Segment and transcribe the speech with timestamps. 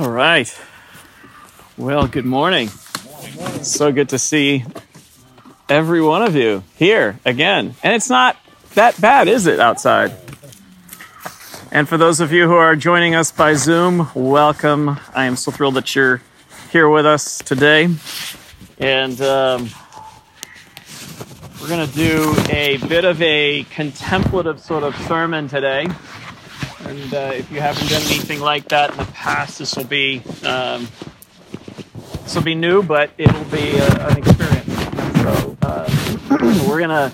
[0.00, 0.56] All right.
[1.76, 2.68] Well, good morning.
[3.62, 4.64] So good to see
[5.68, 7.74] every one of you here again.
[7.82, 8.36] And it's not
[8.74, 10.12] that bad, is it, outside?
[11.72, 15.00] And for those of you who are joining us by Zoom, welcome.
[15.16, 16.22] I am so thrilled that you're
[16.70, 17.88] here with us today.
[18.78, 19.68] And um,
[21.60, 25.88] we're going to do a bit of a contemplative sort of sermon today.
[26.88, 30.22] And uh, if you haven't done anything like that in the past, this will be
[30.44, 30.88] um,
[32.22, 34.72] this will be new, but it'll be uh, an experience.
[35.22, 37.12] So uh, we're gonna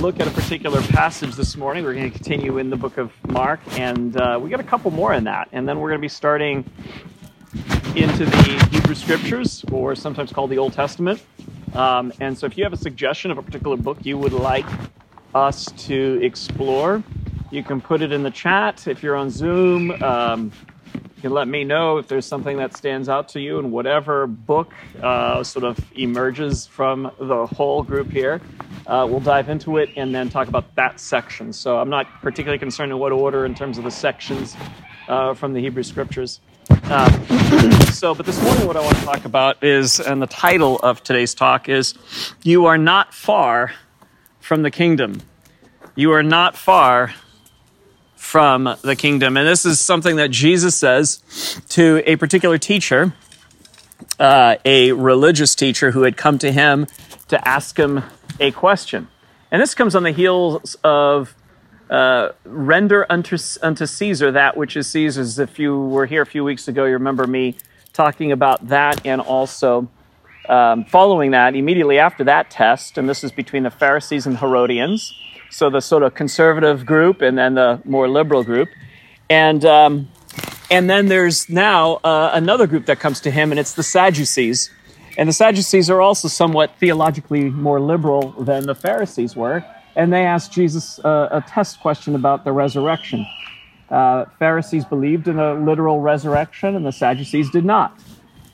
[0.00, 1.84] look at a particular passage this morning.
[1.84, 4.90] We're going to continue in the book of Mark, and uh, we got a couple
[4.90, 6.64] more in that, and then we're going to be starting
[7.96, 11.22] into the Hebrew Scriptures, or sometimes called the Old Testament.
[11.74, 14.66] Um, and so, if you have a suggestion of a particular book you would like
[15.34, 17.02] us to explore,
[17.50, 19.90] you can put it in the chat if you're on Zoom.
[20.02, 20.52] Um,
[20.94, 24.26] you can let me know if there's something that stands out to you, and whatever
[24.26, 28.40] book uh, sort of emerges from the whole group here,
[28.86, 31.52] uh, we'll dive into it and then talk about that section.
[31.52, 34.56] So I'm not particularly concerned in what order in terms of the sections
[35.08, 36.40] uh, from the Hebrew Scriptures.
[36.70, 37.10] Uh,
[37.92, 41.02] so, but this morning, what I want to talk about is, and the title of
[41.02, 41.94] today's talk is,
[42.42, 43.72] "You are not far
[44.40, 45.22] from the kingdom."
[45.98, 47.12] You are not far
[48.28, 49.38] from the kingdom.
[49.38, 51.22] And this is something that Jesus says
[51.70, 53.14] to a particular teacher,
[54.20, 56.86] uh, a religious teacher who had come to him
[57.28, 58.02] to ask him
[58.38, 59.08] a question.
[59.50, 61.34] And this comes on the heels of
[61.88, 65.38] uh, render unto, unto Caesar that which is Caesar's.
[65.38, 67.56] If you were here a few weeks ago, you remember me
[67.94, 69.88] talking about that and also
[70.50, 75.14] um, following that, immediately after that test, and this is between the Pharisees and Herodians
[75.50, 78.68] so the sort of conservative group and then the more liberal group.
[79.30, 80.08] And, um,
[80.70, 84.70] and then there's now uh, another group that comes to him, and it's the Sadducees.
[85.16, 89.64] And the Sadducees are also somewhat theologically more liberal than the Pharisees were.
[89.96, 93.26] And they asked Jesus uh, a test question about the resurrection.
[93.90, 97.98] Uh, Pharisees believed in a literal resurrection, and the Sadducees did not.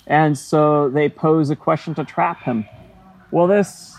[0.07, 2.67] And so they pose a question to trap him.
[3.31, 3.97] Well, this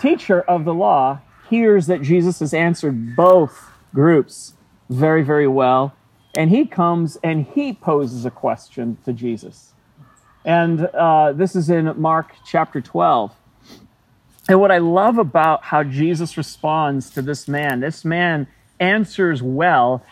[0.00, 1.20] teacher of the law
[1.52, 4.54] hears that Jesus has answered both groups
[4.88, 5.94] very, very well.
[6.34, 9.74] And he comes and he poses a question to Jesus.
[10.46, 13.34] And uh, this is in Mark chapter 12.
[14.48, 18.46] And what I love about how Jesus responds to this man, this man
[18.80, 20.02] answers well.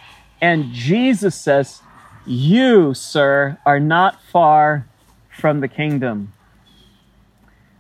[0.43, 1.81] And Jesus says,
[2.27, 4.87] You, sir, are not far
[5.31, 6.35] from the kingdom.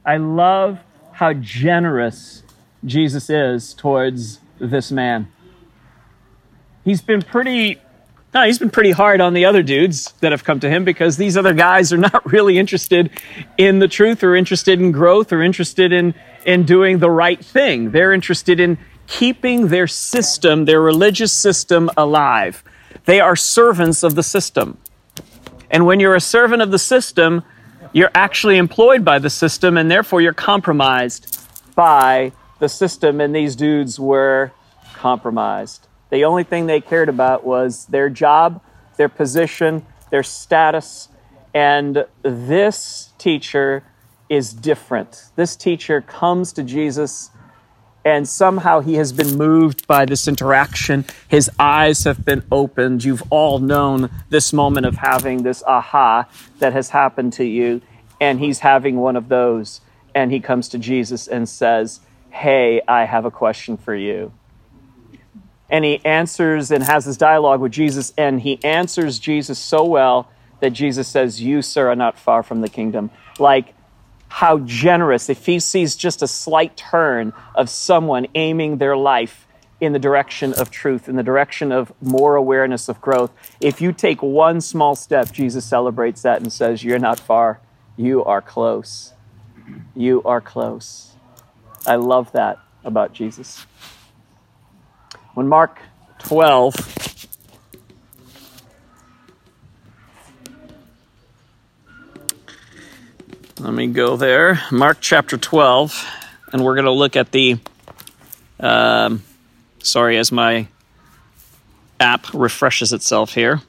[0.02, 0.78] I love
[1.12, 2.42] how generous
[2.84, 5.30] Jesus is towards this man.
[6.84, 7.80] He's been pretty
[8.32, 11.16] no, he's been pretty hard on the other dudes that have come to him because
[11.16, 13.10] these other guys are not really interested
[13.58, 16.14] in the truth or interested in growth or interested in,
[16.46, 17.90] in doing the right thing.
[17.90, 22.62] They're interested in keeping their system, their religious system, alive.
[23.04, 24.78] They are servants of the system.
[25.68, 27.42] And when you're a servant of the system,
[27.92, 31.36] you're actually employed by the system and therefore you're compromised
[31.74, 32.30] by
[32.60, 34.52] the system and these dudes were
[34.94, 35.88] compromised.
[36.10, 38.62] The only thing they cared about was their job,
[38.96, 41.08] their position, their status.
[41.52, 43.82] And this teacher
[44.28, 45.24] is different.
[45.36, 47.30] This teacher comes to Jesus
[48.04, 51.04] and somehow he has been moved by this interaction.
[51.28, 53.04] His eyes have been opened.
[53.04, 56.26] You've all known this moment of having this aha
[56.60, 57.82] that has happened to you.
[58.18, 59.82] And he's having one of those.
[60.14, 64.32] And he comes to Jesus and says, Hey, I have a question for you.
[65.68, 70.30] And he answers and has this dialogue with Jesus, and he answers Jesus so well
[70.60, 73.10] that Jesus says, You, sir, are not far from the kingdom.
[73.38, 73.74] Like,
[74.28, 79.46] how generous if he sees just a slight turn of someone aiming their life
[79.80, 83.32] in the direction of truth, in the direction of more awareness of growth.
[83.60, 87.60] If you take one small step, Jesus celebrates that and says, You're not far,
[87.96, 89.14] you are close.
[89.94, 91.14] You are close.
[91.86, 93.64] I love that about Jesus.
[95.34, 95.78] When Mark
[96.18, 96.74] 12,
[103.60, 104.60] let me go there.
[104.70, 106.04] Mark chapter 12,
[106.52, 107.58] and we're going to look at the,
[108.58, 109.22] um,
[109.82, 110.68] sorry, as my
[111.98, 113.60] app refreshes itself here.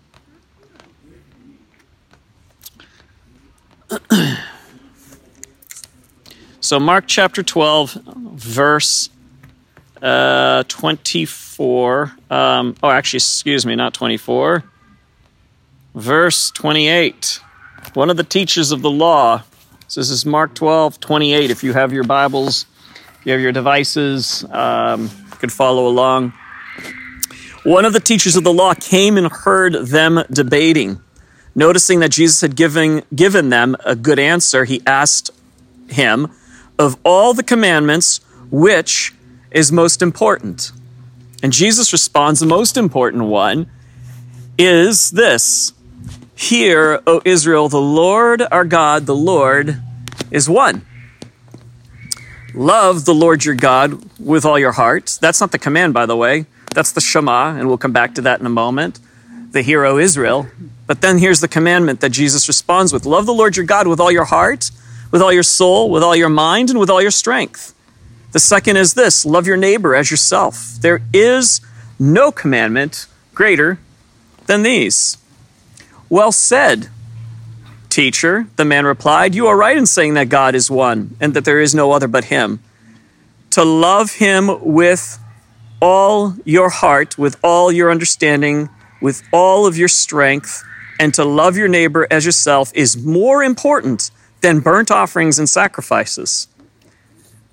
[6.72, 9.10] So, Mark chapter 12, verse
[10.02, 12.14] uh, 24.
[12.30, 14.64] Um, oh, actually, excuse me, not 24.
[15.96, 17.42] verse 28.
[17.94, 19.44] One of the teachers of the law.
[19.90, 21.52] So this is Mark 12, 28.
[21.52, 22.66] If you have your Bibles,
[23.20, 26.32] if you have your devices, um, you can follow along.
[27.66, 31.02] One of the teachers of the law came and heard them debating.
[31.54, 35.32] Noticing that Jesus had given, given them a good answer, he asked
[35.90, 36.32] him,
[36.78, 39.14] Of all the commandments, which
[39.52, 40.72] is most important?
[41.44, 43.70] And Jesus responds, The most important one
[44.58, 45.74] is this
[46.36, 49.82] Hear, O Israel, the Lord our God, the Lord
[50.32, 50.86] is one.
[52.54, 55.18] Love the Lord your God with all your heart.
[55.22, 56.46] That's not the command, by the way.
[56.74, 59.00] That's the Shema, and we'll come back to that in a moment.
[59.52, 60.48] The Hear, O Israel.
[60.88, 64.00] But then here's the commandment that Jesus responds with Love the Lord your God with
[64.00, 64.72] all your heart,
[65.12, 67.74] with all your soul, with all your mind, and with all your strength.
[68.32, 70.78] The second is this love your neighbor as yourself.
[70.80, 71.62] There is
[72.00, 73.80] no commandment greater
[74.48, 75.18] than these.
[76.10, 76.90] Well said,
[77.90, 79.36] teacher, the man replied.
[79.36, 82.08] You are right in saying that God is one and that there is no other
[82.08, 82.62] but him.
[83.52, 85.20] To love him with
[85.82, 88.70] all your heart, with all your understanding,
[89.02, 90.64] with all of your strength,
[91.00, 94.12] and to love your neighbor as yourself is more important
[94.42, 96.48] than burnt offerings and sacrifices.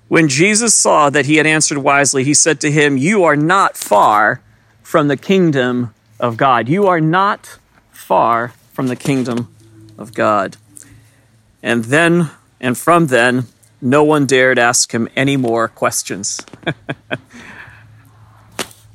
[0.07, 3.77] When Jesus saw that he had answered wisely, he said to him, You are not
[3.77, 4.41] far
[4.81, 6.67] from the kingdom of God.
[6.67, 7.59] You are not
[7.91, 9.53] far from the kingdom
[9.97, 10.57] of God.
[11.61, 13.45] And then, and from then,
[13.81, 16.41] no one dared ask him any more questions.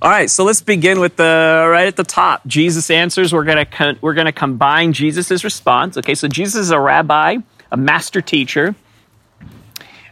[0.03, 2.47] All right, so let's begin with the right at the top.
[2.47, 3.33] Jesus answers.
[3.33, 5.97] We're gonna we're gonna combine Jesus' response.
[5.97, 7.39] Okay, so Jesus is a rabbi,
[7.75, 8.77] a master teacher.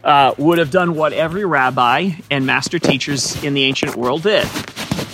[0.03, 4.45] Uh, would have done what every rabbi and master teachers in the ancient world did.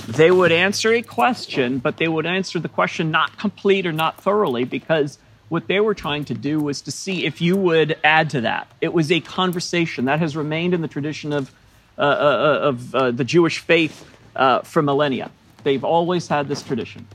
[0.07, 4.19] They would answer a question, but they would answer the question not complete or not
[4.19, 5.19] thoroughly because
[5.49, 8.67] what they were trying to do was to see if you would add to that.
[8.81, 11.51] It was a conversation that has remained in the tradition of,
[11.99, 14.03] uh, uh, of uh, the Jewish faith
[14.35, 15.29] uh, for millennia.
[15.63, 17.05] They've always had this tradition.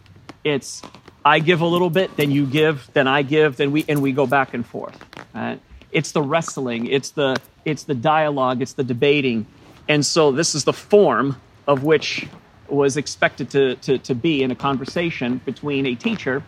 [0.44, 0.80] It's
[1.24, 4.12] I give a little bit, then you give, then I give, then we and we
[4.12, 5.13] go back and forth.
[5.34, 5.60] Right?
[5.90, 9.46] It's the wrestling, it's the it's the dialogue, it's the debating,
[9.88, 11.36] and so this is the form
[11.66, 12.26] of which
[12.68, 16.42] was expected to, to, to be in a conversation between a teacher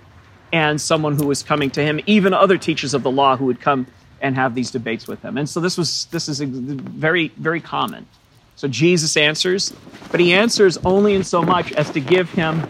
[0.52, 3.60] and someone who was coming to him, even other teachers of the law who would
[3.60, 3.86] come
[4.20, 5.36] and have these debates with him.
[5.36, 8.06] And so this was this is very very common.
[8.54, 9.74] So Jesus answers,
[10.10, 12.62] but he answers only in so much as to give him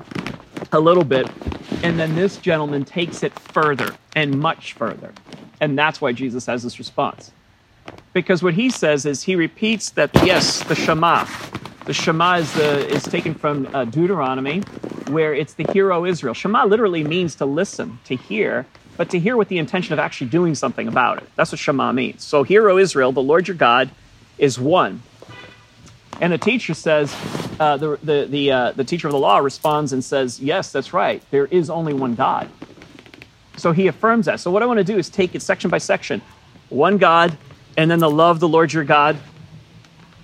[0.72, 1.28] a little bit.
[1.84, 5.12] And then this gentleman takes it further and much further.
[5.60, 7.32] And that's why Jesus has this response.
[8.12, 11.26] Because what he says is he repeats that, yes, the Shema.
[11.84, 14.60] The Shema is, the, is taken from uh, Deuteronomy,
[15.08, 16.34] where it's the Hear, O Israel.
[16.34, 18.66] Shema literally means to listen, to hear,
[18.96, 21.28] but to hear with the intention of actually doing something about it.
[21.36, 22.24] That's what Shema means.
[22.24, 23.90] So, Hear, O Israel, the Lord your God,
[24.38, 25.02] is one.
[26.20, 27.14] And the teacher says,
[27.60, 30.92] uh, the, the, the, uh, the teacher of the law responds and says, Yes, that's
[30.92, 31.22] right.
[31.30, 32.48] There is only one God.
[33.56, 34.40] So he affirms that.
[34.40, 36.20] So what I want to do is take it section by section
[36.68, 37.36] one God,
[37.76, 39.16] and then the love the Lord your God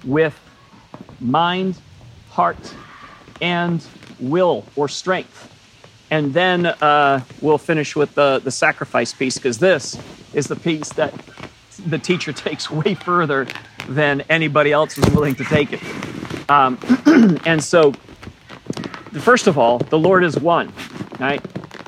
[0.05, 0.39] with
[1.21, 1.77] mind,
[2.31, 2.75] heart,
[3.41, 3.85] and
[4.19, 5.49] will or strength.
[6.11, 9.99] And then uh, we'll finish with the, the sacrifice piece because this
[10.35, 11.15] is the piece that
[11.87, 13.47] the teacher takes way further
[13.89, 15.81] than anybody else was willing to take it.
[16.51, 16.79] Um,
[17.47, 17.93] and so,
[19.13, 20.73] first of all, the Lord is one,
[21.19, 21.43] right?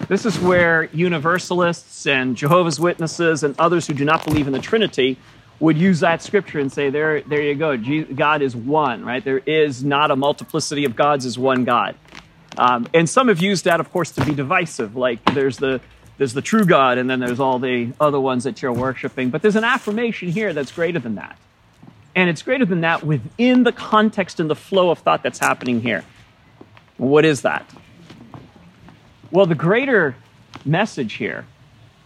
[0.09, 4.59] This is where universalists and Jehovah's Witnesses and others who do not believe in the
[4.59, 5.17] Trinity
[5.61, 7.77] would use that scripture and say, there, there you go.
[8.15, 9.25] God is one, right?
[9.25, 11.97] There is not a multiplicity of gods, is one God.
[12.59, 14.95] Um, and some have used that, of course, to be divisive.
[14.95, 15.81] Like there's the
[16.17, 19.31] there's the true God, and then there's all the other ones that you're worshiping.
[19.31, 21.37] But there's an affirmation here that's greater than that.
[22.15, 25.81] And it's greater than that within the context and the flow of thought that's happening
[25.81, 26.05] here.
[26.99, 27.69] What is that?
[29.35, 30.15] Well, the greater
[30.65, 31.45] message here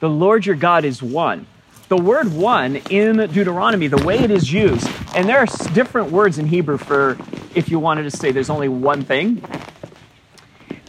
[0.01, 1.47] the Lord your God is one.
[1.91, 6.39] The word one in Deuteronomy, the way it is used, and there are different words
[6.39, 7.19] in Hebrew for
[7.55, 9.45] if you wanted to say there's only one thing.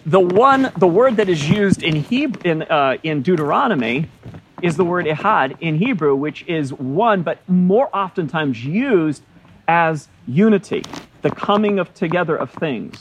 [0.06, 4.10] The one, the word that is used in Hebrew, in, uh, in Deuteronomy
[4.62, 9.24] is the word ihad in Hebrew, which is one, but more oftentimes used
[9.68, 10.84] as unity,
[11.22, 12.98] the coming of together of things.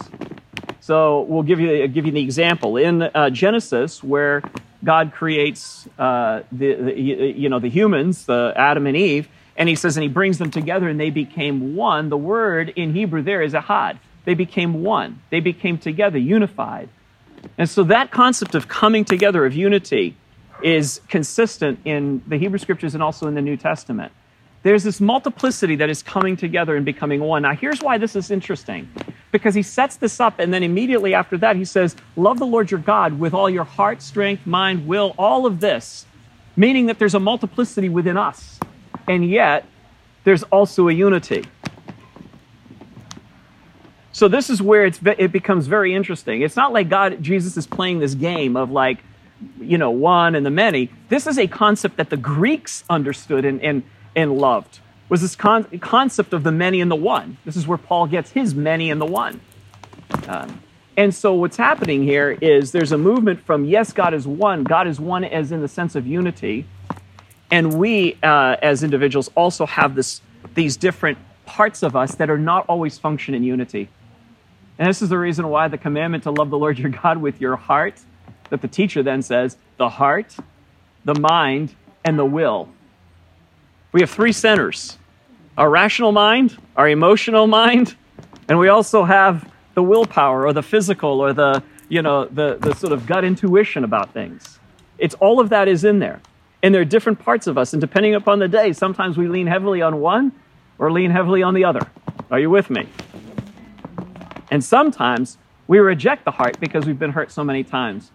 [0.89, 4.43] So we'll give you give you the example in uh, Genesis where
[4.83, 9.29] God creates uh, the, the, you know the humans, the Adam and Eve,
[9.59, 12.09] and He says, and He brings them together, and they became one.
[12.09, 13.99] The word in Hebrew there is ahad.
[14.25, 15.21] They became one.
[15.29, 16.89] They became together, unified.
[17.59, 20.17] And so that concept of coming together, of unity,
[20.63, 24.11] is consistent in the Hebrew scriptures and also in the New Testament.
[24.63, 27.43] There's this multiplicity that is coming together and becoming one.
[27.43, 28.89] Now, here's why this is interesting
[29.31, 32.71] because he sets this up, and then immediately after that, he says, Love the Lord
[32.71, 36.07] your God with all your heart, strength, mind, will, all of this,
[36.57, 38.59] meaning that there's a multiplicity within us,
[39.07, 39.65] and yet
[40.25, 41.45] there's also a unity.
[44.13, 46.43] So this is where it becomes very interesting.
[46.43, 48.99] It's not like God, Jesus is playing this game of like,
[49.61, 50.91] you know, one and the many.
[51.09, 53.85] This is a concept that the Greeks understood and, and,
[54.19, 54.81] and loved.
[55.09, 57.39] Was this con- concept of the many and the one?
[57.45, 59.41] This is where Paul gets his many and the one.
[60.27, 60.61] Um,
[60.97, 64.65] and so what's happening here is there's a movement from yes, God is one.
[64.65, 66.67] God is one as in the sense of unity,
[67.53, 70.21] and we uh, as individuals also have this
[70.55, 73.89] these different parts of us that are not always function in unity.
[74.79, 77.41] And this is the reason why the commandment to love the Lord your God with
[77.41, 78.01] your heart,
[78.51, 80.37] that the teacher then says, the heart,
[81.05, 82.69] the mind, and the will.
[83.93, 84.99] We have three centers
[85.57, 87.97] our rational mind, our emotional mind,
[88.49, 92.75] and we also have the willpower or the physical or the, you know, the, the
[92.75, 94.61] sort of gut intuition about things.
[94.99, 96.21] It's all of that is in there.
[96.63, 99.47] And there are different parts of us, and depending upon the day, sometimes we lean
[99.47, 100.33] heavily on one
[100.79, 101.87] or lean heavily on the other.
[102.31, 102.89] Are you with me?
[104.51, 108.11] And sometimes we reject the heart because we've been hurt so many times.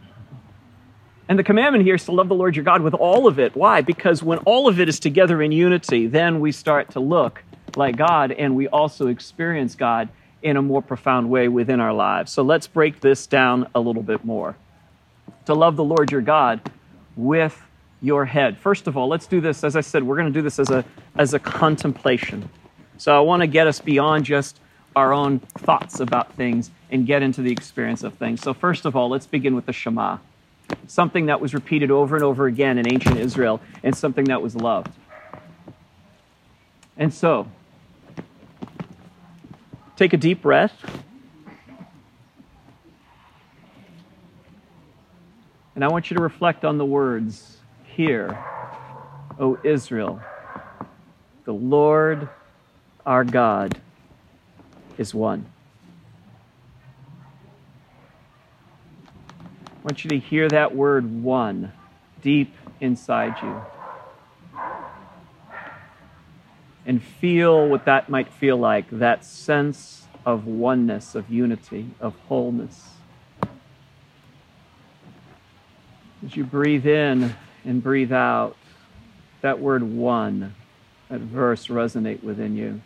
[1.34, 3.56] And the commandment here is to love the Lord your God with all of it.
[3.56, 3.82] Why?
[3.82, 7.44] Because when all of it is together in unity, then we start to look
[7.76, 10.10] like God and we also experience God
[10.44, 12.32] in a more profound way within our lives.
[12.32, 14.56] So let's break this down a little bit more.
[15.48, 16.62] To love the Lord your God
[17.16, 17.60] with
[18.00, 18.60] your head.
[18.60, 19.64] First of all, let's do this.
[19.64, 20.86] As I said, we're going to do this as a,
[21.16, 22.48] as a contemplation.
[23.00, 24.60] So I want to get us beyond just
[24.96, 28.42] our own thoughts about things and get into the experience of things.
[28.42, 30.20] So, first of all, let's begin with the Shema,
[30.88, 34.56] something that was repeated over and over again in ancient Israel and something that was
[34.56, 34.92] loved.
[36.98, 37.48] And so,
[39.96, 40.74] take a deep breath.
[45.76, 48.38] And I want you to reflect on the words Hear,
[49.40, 50.22] O Israel,
[51.46, 52.30] the Lord
[53.06, 53.80] our God
[54.98, 55.46] is one.
[59.84, 61.74] I want you to hear that word one
[62.22, 63.62] deep inside you.
[66.86, 72.92] And feel what that might feel like that sense of oneness, of unity, of wholeness.
[76.26, 77.36] As you breathe in
[77.66, 78.56] and breathe out,
[79.42, 80.56] that word one,
[81.10, 82.82] that verse resonate within you.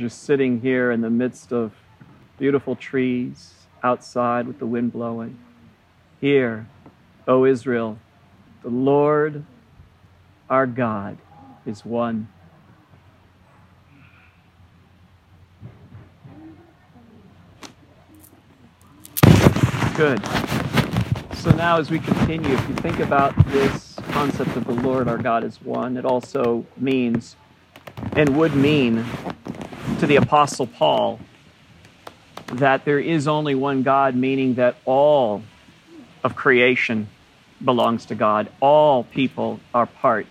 [0.00, 1.72] Just sitting here in the midst of
[2.38, 3.52] beautiful trees
[3.82, 5.38] outside with the wind blowing.
[6.22, 6.66] Hear,
[7.28, 7.98] O Israel,
[8.62, 9.44] the Lord
[10.48, 11.18] our God
[11.66, 12.28] is one.
[19.96, 20.24] Good.
[21.34, 25.18] So now, as we continue, if you think about this concept of the Lord our
[25.18, 27.36] God is one, it also means
[28.12, 29.04] and would mean
[30.00, 31.20] to the Apostle Paul
[32.54, 35.42] that there is only one God, meaning that all
[36.24, 37.06] of creation
[37.62, 38.50] belongs to God.
[38.60, 40.26] All people are part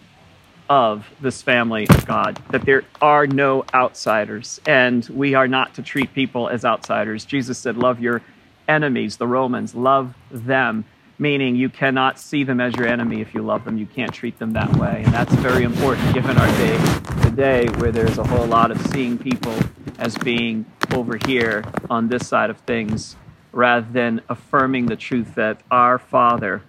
[0.70, 5.84] of this family of God, that there are no outsiders, and we are not to
[5.84, 7.24] treat people as outsiders.
[7.24, 8.24] Jesus said, Love your
[8.68, 10.84] enemies, the Romans, love them,
[11.20, 13.78] meaning you cannot see them as your enemy if you love them.
[13.78, 15.04] You can't treat them that way.
[15.06, 19.16] And that's very important given our day today where there's a whole lot of seeing
[19.16, 19.54] people
[20.00, 23.16] as being over here on this side of things
[23.52, 26.64] rather than affirming the truth that our Father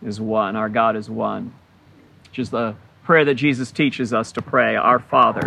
[0.00, 1.52] is one, our God is one,
[2.28, 5.42] which is the prayer that Jesus teaches us to pray Our Father,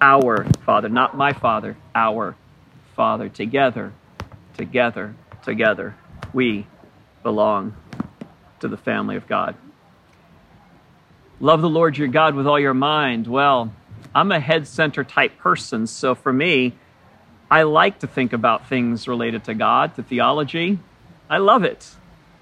[0.00, 2.36] our Father, not my Father, our
[2.96, 3.28] Father.
[3.28, 3.92] Together,
[4.56, 5.94] together, together,
[6.32, 6.66] we
[7.22, 7.76] belong
[8.60, 9.54] to the family of God.
[11.44, 13.26] Love the Lord your God with all your mind.
[13.26, 13.70] Well,
[14.14, 16.72] I'm a head center type person, so for me,
[17.50, 20.78] I like to think about things related to God, to theology.
[21.28, 21.96] I love it.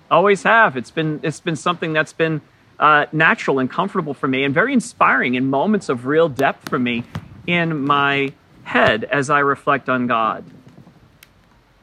[0.08, 0.76] Always have.
[0.76, 2.42] It's been it's been something that's been
[2.78, 6.78] uh, natural and comfortable for me, and very inspiring in moments of real depth for
[6.78, 7.02] me
[7.44, 8.32] in my
[8.62, 10.44] head as I reflect on God.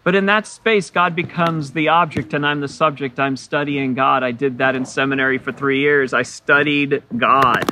[0.10, 3.20] But in that space, God becomes the object and I'm the subject.
[3.20, 4.24] I'm studying God.
[4.24, 6.16] I did that in seminary for three years.
[6.16, 7.70] I studied God.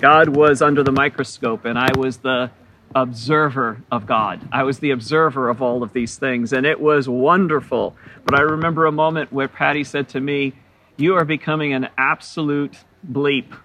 [0.00, 2.50] God was under the microscope and I was the
[2.96, 4.40] observer of God.
[4.50, 7.94] I was the observer of all of these things and it was wonderful.
[8.24, 10.54] But I remember a moment where Patty said to me,
[10.96, 12.76] You are becoming an absolute
[13.08, 13.56] bleep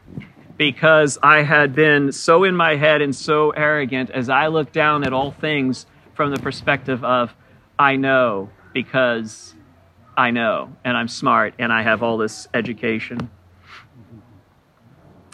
[0.55, 5.03] because I had been so in my head and so arrogant as I looked down
[5.03, 7.33] at all things from the perspective of,
[7.79, 9.53] I know because
[10.17, 13.29] I know and I'm smart and I have all this education.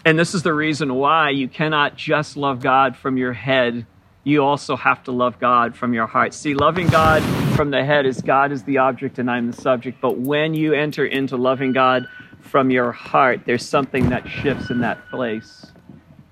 [0.04, 3.86] And this is the reason why you cannot just love God from your head.
[4.22, 6.34] You also have to love God from your heart.
[6.34, 7.22] See, loving God
[7.56, 10.02] from the head is God is the object and I'm the subject.
[10.02, 12.06] But when you enter into loving God
[12.40, 15.72] from your heart, there's something that shifts in that place.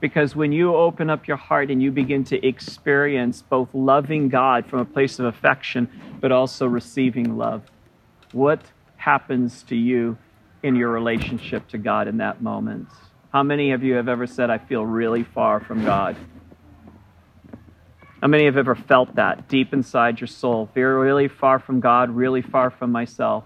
[0.02, 4.66] Because when you open up your heart and you begin to experience both loving God
[4.66, 5.88] from a place of affection,
[6.20, 7.62] but also receiving love,
[8.32, 8.60] what
[8.96, 10.18] happens to you
[10.64, 12.88] in your relationship to God in that moment?
[13.32, 16.16] How many of you have ever said, I feel really far from God?
[18.20, 20.68] How many have ever felt that deep inside your soul?
[20.74, 23.44] Feel really far from God, really far from myself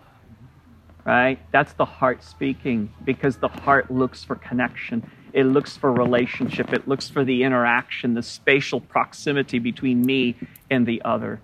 [1.06, 1.38] right?
[1.52, 5.08] That's the heart speaking because the heart looks for connection.
[5.36, 6.72] It looks for relationship.
[6.72, 10.34] It looks for the interaction, the spatial proximity between me
[10.70, 11.42] and the other.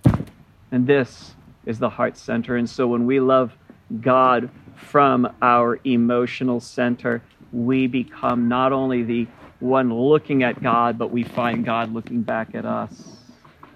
[0.71, 1.35] And this
[1.67, 2.57] is the heart center.
[2.57, 3.55] And so when we love
[4.01, 7.21] God from our emotional center,
[7.53, 9.27] we become not only the
[9.61, 13.19] one looking at God, but we find God looking back at us.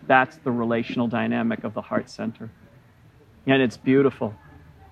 [0.07, 2.49] That's the relational dynamic of the heart center.
[3.47, 4.35] And it's beautiful.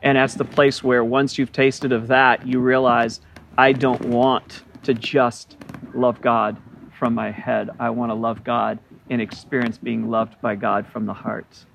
[0.03, 3.23] And that's the place where once you've tasted of that, you realize,
[3.57, 5.57] I don't want to just
[5.95, 6.57] love God
[6.99, 7.71] from my head.
[7.79, 8.79] I want to love God
[9.11, 11.67] and experience being loved by God from the heart.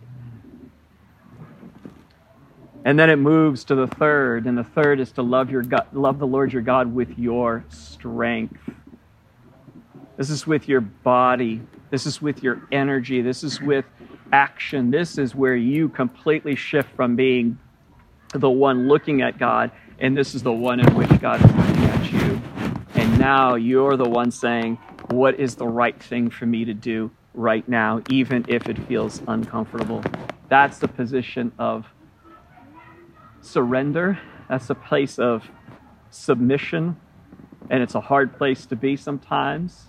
[2.85, 5.87] And then it moves to the third, and the third is to love your God,
[5.91, 8.57] love the Lord your God with your strength.
[10.15, 11.61] This is with your body.
[11.91, 13.21] This is with your energy.
[13.21, 13.85] This is with
[14.31, 14.91] action.
[14.91, 17.59] This is where you completely shift from being
[18.33, 21.83] the one looking at God, and this is the one in which God is looking
[21.83, 22.08] at you.
[23.19, 24.75] Now you're the one saying,
[25.09, 29.21] What is the right thing for me to do right now, even if it feels
[29.27, 30.01] uncomfortable?
[30.47, 31.85] That's the position of
[33.41, 34.17] surrender.
[34.47, 35.43] That's a place of
[36.09, 36.95] submission.
[37.69, 39.87] And it's a hard place to be sometimes.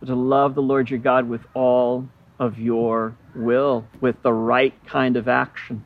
[0.00, 2.08] But to love the Lord your God with all
[2.38, 5.84] of your will, with the right kind of action.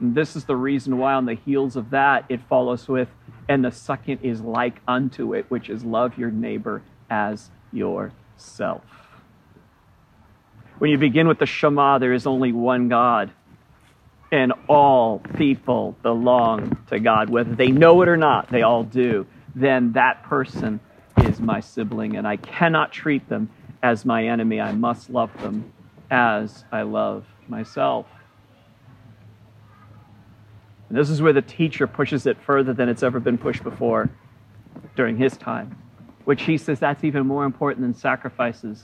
[0.00, 3.08] And this is the reason why, on the heels of that, it follows with,
[3.48, 8.82] and the second is like unto it, which is love your neighbor as yourself.
[10.78, 13.32] When you begin with the Shema, there is only one God,
[14.30, 17.30] and all people belong to God.
[17.30, 19.26] Whether they know it or not, they all do.
[19.54, 20.78] Then that person
[21.16, 23.50] is my sibling, and I cannot treat them
[23.82, 24.60] as my enemy.
[24.60, 25.72] I must love them
[26.10, 28.06] as I love myself.
[30.88, 34.08] And this is where the teacher pushes it further than it's ever been pushed before
[34.96, 35.76] during his time,
[36.24, 38.82] which he says that's even more important than sacrifices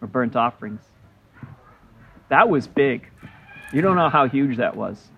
[0.00, 0.82] or burnt offerings.
[2.28, 3.08] That was big.
[3.72, 5.08] You don't know how huge that was.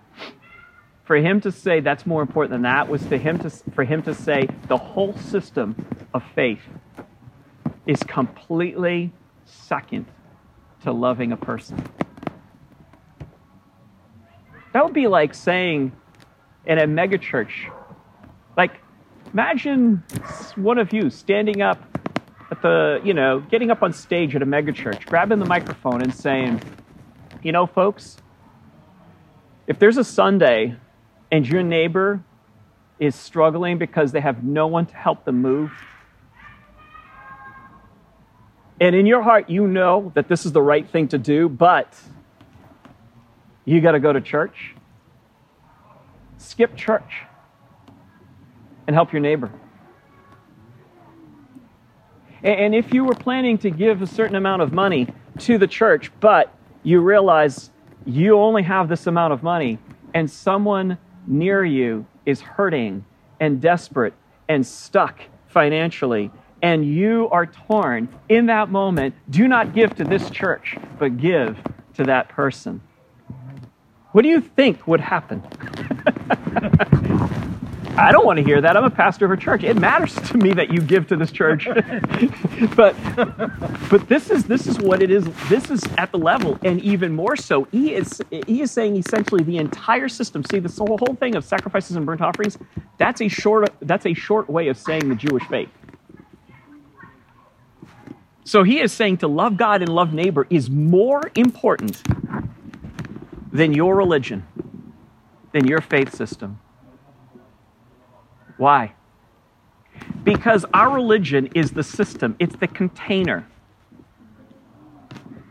[1.05, 4.01] For him to say that's more important than that was to him to, for him
[4.03, 5.75] to say the whole system
[6.13, 6.61] of faith
[7.85, 9.13] is completely
[9.45, 10.05] second
[10.83, 11.81] to loving a person.
[14.73, 15.93] That would be like saying
[16.67, 17.71] in a megachurch.
[18.57, 18.73] Like,
[19.31, 20.03] imagine
[20.55, 21.81] one of you standing up
[22.51, 26.13] at the, you know, getting up on stage at a megachurch, grabbing the microphone and
[26.13, 26.61] saying,
[27.41, 28.17] you know, folks,
[29.65, 30.75] if there's a Sunday
[31.31, 32.21] and your neighbor
[32.99, 35.71] is struggling because they have no one to help them move,
[38.79, 41.97] and in your heart you know that this is the right thing to do, but
[43.65, 44.73] you got to go to church
[46.37, 47.23] skip church
[48.85, 49.51] and help your neighbor.
[52.43, 55.07] And if you were planning to give a certain amount of money
[55.39, 57.71] to the church, but you realize
[58.05, 59.79] you only have this amount of money,
[60.13, 63.03] and someone near you is hurting
[63.39, 64.13] and desperate
[64.47, 70.29] and stuck financially, and you are torn in that moment, do not give to this
[70.29, 71.57] church, but give
[71.95, 72.81] to that person.
[74.11, 75.43] What do you think would happen?
[77.97, 78.77] I don't want to hear that.
[78.77, 79.63] I'm a pastor of a church.
[79.63, 81.67] It matters to me that you give to this church.
[82.75, 82.95] but
[83.89, 85.25] but this is this is what it is.
[85.49, 89.43] This is at the level, and even more so, he is he is saying essentially
[89.43, 90.43] the entire system.
[90.43, 92.57] See, this whole whole thing of sacrifices and burnt offerings.
[92.99, 95.69] That's a short that's a short way of saying the Jewish faith.
[98.45, 102.03] So he is saying to love God and love neighbor is more important
[103.57, 104.45] than your religion,
[105.51, 106.59] than your faith system.
[108.57, 108.93] Why?
[110.23, 113.47] Because our religion is the system, it's the container.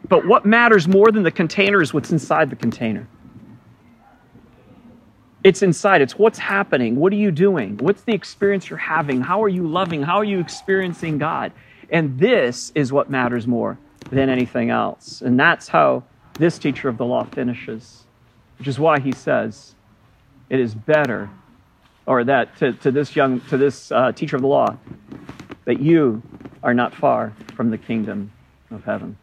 [0.08, 3.08] But what matters more than the container is what's inside the container.
[5.42, 6.00] It's inside.
[6.00, 6.94] It's what's happening.
[6.94, 7.76] What are you doing?
[7.78, 9.20] What's the experience you're having?
[9.20, 10.02] How are you loving?
[10.02, 11.50] How are you experiencing God?
[11.90, 13.78] And this is what matters more
[14.10, 15.22] than anything else.
[15.22, 16.04] And that's how
[16.38, 18.04] this teacher of the law finishes,
[18.58, 19.74] which is why he says
[20.48, 21.30] it is better,
[22.06, 24.76] or that to, to this young, to this uh, teacher of the law,
[25.64, 26.22] that you
[26.62, 28.32] are not far from the kingdom
[28.70, 29.16] of heaven.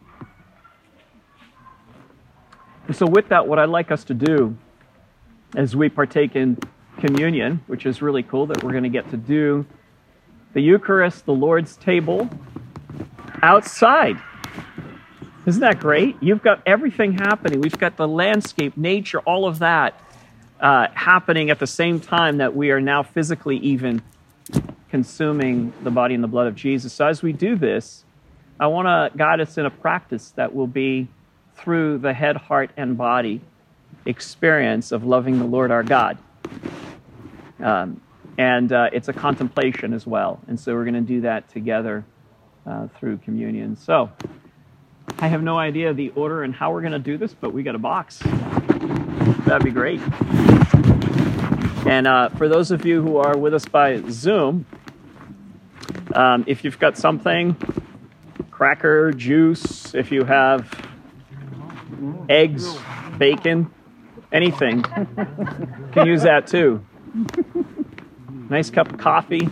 [2.88, 4.58] And so, with that, what I'd like us to do
[5.56, 6.58] as we partake in
[7.00, 9.66] communion, which is really cool that we're going to get to do
[10.54, 12.30] the Eucharist, the Lord's table,
[13.42, 14.18] outside.
[15.46, 16.16] Isn't that great?
[16.22, 17.60] You've got everything happening.
[17.60, 20.00] We've got the landscape, nature, all of that
[20.62, 24.02] uh, happening at the same time that we are now physically even
[24.90, 26.94] consuming the body and the blood of Jesus.
[26.94, 28.06] So as we do this,
[28.58, 31.10] I want to guide us in a practice that will be
[31.56, 33.42] through the head, heart, and body
[34.06, 36.18] experience of loving the Lord our God.
[37.60, 38.00] Um,
[38.38, 40.40] and uh, it's a contemplation as well.
[40.48, 42.06] And so we're going to do that together
[42.66, 43.76] uh, through communion.
[43.76, 44.10] So
[45.20, 47.64] I have no idea the order and how we're going to do this, but we
[47.64, 48.20] got a box.
[49.46, 50.02] That'd be great.
[51.86, 54.66] And uh, for those of you who are with us by Zoom,
[56.16, 57.56] um, if you've got something,
[58.52, 60.70] cracker, juice, if you have
[62.30, 62.74] eggs,
[63.18, 63.70] bacon,
[64.32, 64.84] anything,
[65.92, 66.86] can use that too.
[68.50, 69.50] Nice cup of coffee.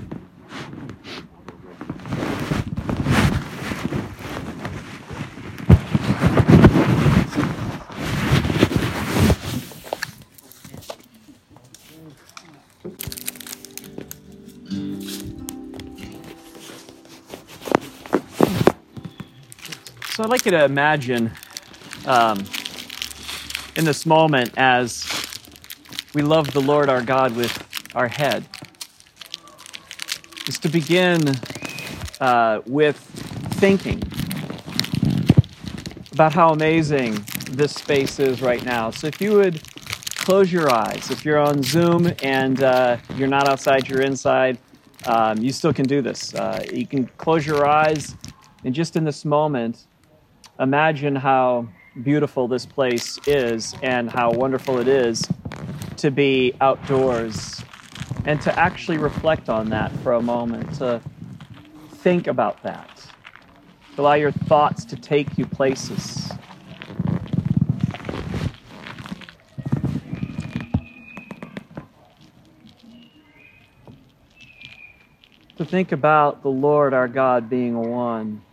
[20.13, 21.32] So I'd like you to imagine
[22.06, 22.39] um,
[23.78, 25.08] in this moment as
[26.13, 27.58] we love the Lord our God with
[27.95, 28.45] our head
[30.50, 31.21] is to begin
[32.19, 32.97] uh, with
[33.62, 34.04] thinking
[36.12, 38.91] about how amazing this space is right now.
[38.91, 39.65] So if you would
[40.10, 44.58] close your eyes, if you're on Zoom and uh, you're not outside, you're inside,
[45.06, 46.36] um, you still can do this.
[46.36, 48.13] Uh, you can close your eyes
[48.65, 49.88] and just in this moment,
[50.62, 51.67] imagine how
[52.04, 55.28] beautiful this place is and how wonderful it is
[55.97, 57.63] to be outdoors
[58.26, 61.02] and to actually reflect on that for a moment, to
[61.89, 62.89] think about that,
[63.95, 66.32] to allow your thoughts to take you places.
[75.58, 78.43] To think about the Lord our God being one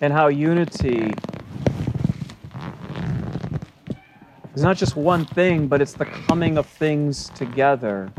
[0.00, 1.12] and how unity
[4.54, 8.12] is not just one thing, but it's the coming of things together.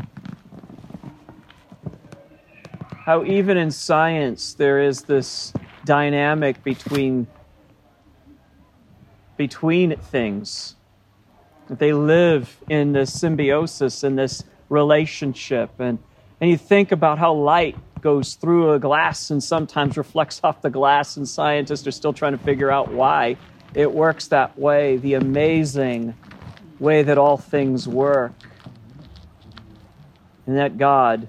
[3.06, 5.52] How, even in science, there is this
[5.84, 7.26] dynamic between,
[9.36, 10.74] between things.
[11.70, 15.70] They live in this symbiosis, in this relationship.
[15.78, 15.98] And,
[16.40, 20.70] and you think about how light goes through a glass and sometimes reflects off the
[20.70, 23.36] glass, and scientists are still trying to figure out why
[23.74, 24.96] it works that way.
[24.98, 26.14] The amazing
[26.78, 28.30] way that all things work,
[30.46, 31.26] and that God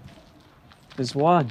[1.00, 1.50] is one.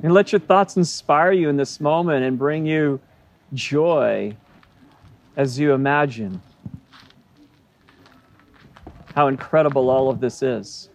[0.00, 3.00] And let your thoughts inspire you in this moment and bring you
[3.52, 4.36] joy
[5.36, 6.40] as you imagine
[9.18, 10.90] how incredible all of this is.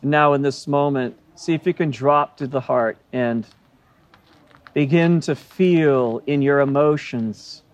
[0.00, 3.44] Now, in this moment, see if you can drop to the heart and
[4.72, 7.64] begin to feel in your emotions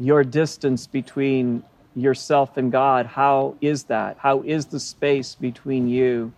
[0.00, 1.62] your distance between
[1.94, 3.06] yourself and God.
[3.06, 4.16] How is that?
[4.18, 6.32] How is the space between you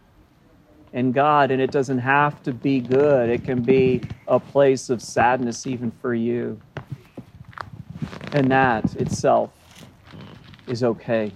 [0.92, 3.31] and God, and it doesn't have to be good.
[3.31, 6.61] It can be a place of sadness even for you.
[8.33, 9.50] And that itself
[10.66, 11.33] is okay.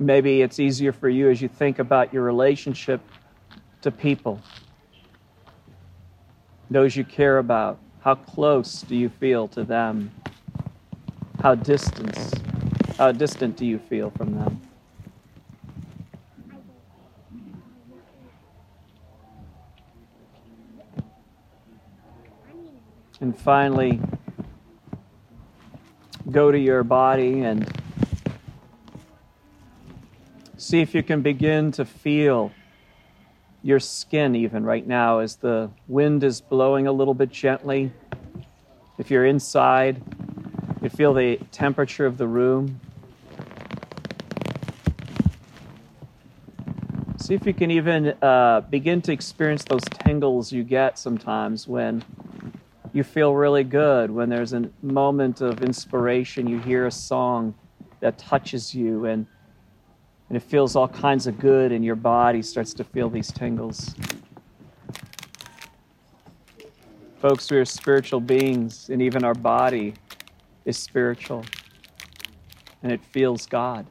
[0.00, 3.00] Maybe it's easier for you as you think about your relationship
[3.82, 4.40] to people,
[6.70, 7.78] those you care about.
[8.00, 10.12] How close do you feel to them?
[11.40, 12.16] How distant,
[12.96, 14.60] how distant do you feel from them?
[23.20, 24.00] And finally,
[26.30, 27.66] go to your body and
[30.56, 32.52] see if you can begin to feel
[33.62, 37.92] your skin even right now as the wind is blowing a little bit gently.
[38.98, 40.02] If you're inside,
[40.80, 42.80] you feel the temperature of the room.
[47.16, 52.04] See if you can even uh, begin to experience those tingles you get sometimes when
[52.92, 57.54] you feel really good, when there's a moment of inspiration, you hear a song
[58.00, 59.26] that touches you and
[60.28, 63.94] and it feels all kinds of good, and your body starts to feel these tingles.
[67.18, 69.94] Folks, we are spiritual beings, and even our body
[70.68, 71.44] is spiritual,
[72.82, 73.86] and it feels God.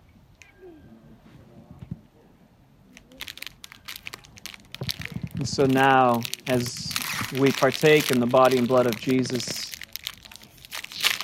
[5.34, 6.94] And so now, as
[7.40, 9.72] we partake in the body and blood of Jesus,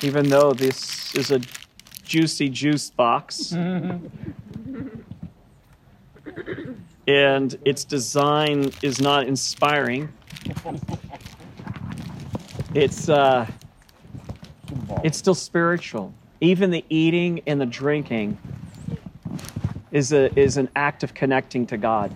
[0.02, 1.40] even though this is a
[2.02, 3.52] juicy juice box,
[7.06, 10.12] and its design is not inspiring.
[12.74, 13.46] It's uh,
[15.02, 16.12] it's still spiritual.
[16.40, 18.38] Even the eating and the drinking
[19.90, 22.12] is a is an act of connecting to God.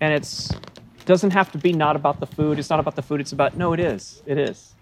[0.00, 0.50] And it's
[1.06, 2.58] doesn't have to be not about the food.
[2.58, 3.20] It's not about the food.
[3.20, 3.72] It's about no.
[3.72, 4.22] It is.
[4.26, 4.74] It is.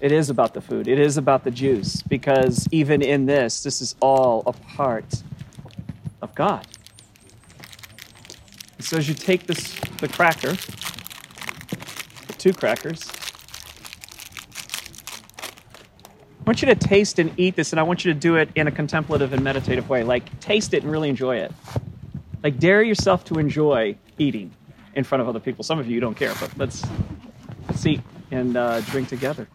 [0.00, 0.88] It is about the food.
[0.88, 5.22] It is about the juice because even in this, this is all a part
[6.22, 6.66] of God.
[8.78, 10.52] So as you take this, the cracker,
[12.26, 13.10] the two crackers,
[16.39, 18.48] I want you to taste and eat this, and I want you to do it
[18.56, 20.02] in a contemplative and meditative way.
[20.02, 21.52] Like, taste it and really enjoy it.
[22.42, 24.50] Like, dare yourself to enjoy eating
[24.96, 25.62] in front of other people.
[25.62, 26.84] Some of you don't care, but let's,
[27.68, 28.00] let's eat
[28.32, 29.46] and uh, drink together.